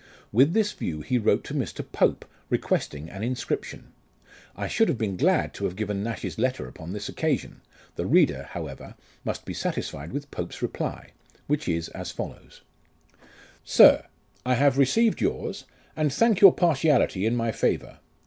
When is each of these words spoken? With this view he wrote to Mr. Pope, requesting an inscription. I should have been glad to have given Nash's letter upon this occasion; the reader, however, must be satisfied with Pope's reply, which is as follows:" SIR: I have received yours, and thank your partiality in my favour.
With 0.31 0.53
this 0.53 0.71
view 0.71 1.01
he 1.01 1.19
wrote 1.19 1.43
to 1.43 1.53
Mr. 1.53 1.85
Pope, 1.91 2.25
requesting 2.49 3.07
an 3.07 3.21
inscription. 3.21 3.93
I 4.55 4.67
should 4.67 4.89
have 4.89 4.97
been 4.97 5.15
glad 5.15 5.53
to 5.53 5.65
have 5.65 5.75
given 5.75 6.01
Nash's 6.01 6.39
letter 6.39 6.67
upon 6.67 6.91
this 6.91 7.07
occasion; 7.07 7.61
the 7.97 8.07
reader, 8.07 8.47
however, 8.49 8.95
must 9.23 9.45
be 9.45 9.53
satisfied 9.53 10.11
with 10.11 10.31
Pope's 10.31 10.63
reply, 10.63 11.11
which 11.45 11.69
is 11.69 11.87
as 11.89 12.09
follows:" 12.09 12.61
SIR: 13.77 14.03
I 14.43 14.55
have 14.55 14.79
received 14.79 15.21
yours, 15.21 15.65
and 15.95 16.11
thank 16.11 16.41
your 16.41 16.51
partiality 16.55 17.27
in 17.27 17.35
my 17.35 17.51
favour. 17.51 17.99